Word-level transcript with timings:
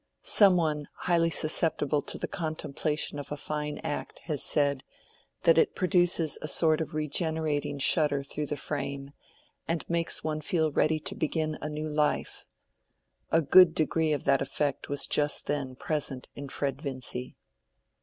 Some 0.23 0.57
one 0.57 0.87
highly 0.95 1.29
susceptible 1.29 2.01
to 2.01 2.17
the 2.17 2.27
contemplation 2.27 3.19
of 3.19 3.31
a 3.31 3.37
fine 3.37 3.77
act 3.83 4.17
has 4.23 4.43
said, 4.43 4.83
that 5.43 5.59
it 5.59 5.75
produces 5.75 6.39
a 6.41 6.47
sort 6.47 6.81
of 6.81 6.95
regenerating 6.95 7.77
shudder 7.77 8.23
through 8.23 8.47
the 8.47 8.57
frame, 8.57 9.11
and 9.67 9.87
makes 9.87 10.23
one 10.23 10.41
feel 10.41 10.71
ready 10.71 10.97
to 11.01 11.13
begin 11.13 11.55
a 11.61 11.69
new 11.69 11.87
life. 11.87 12.47
A 13.31 13.41
good 13.43 13.75
degree 13.75 14.11
of 14.11 14.23
that 14.23 14.41
effect 14.41 14.89
was 14.89 15.05
just 15.05 15.45
then 15.45 15.75
present 15.75 16.29
in 16.33 16.49
Fred 16.49 16.81
Vincy. 16.81 17.35